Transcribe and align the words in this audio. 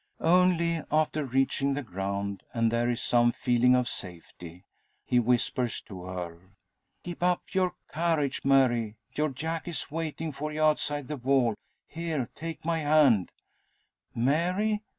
Only 0.23 0.81
after 0.91 1.23
reaching 1.23 1.75
the 1.75 1.83
ground, 1.83 2.41
and 2.55 2.71
there 2.71 2.89
is 2.89 3.03
some 3.03 3.31
feeling 3.31 3.75
of 3.75 3.87
safety, 3.87 4.65
he 5.05 5.19
whispers 5.19 5.79
to 5.81 6.05
her: 6.05 6.55
"Keep 7.03 7.21
up 7.21 7.43
your 7.51 7.75
courage, 7.87 8.41
Mary! 8.43 8.95
Your 9.13 9.29
Jack 9.29 9.67
is 9.67 9.91
waiting 9.91 10.31
for 10.31 10.51
you 10.51 10.63
outside 10.63 11.07
the 11.07 11.17
wall. 11.17 11.53
Here, 11.85 12.31
take 12.33 12.65
my 12.65 12.79
hand" 12.79 13.29
"Mary! 14.15 14.81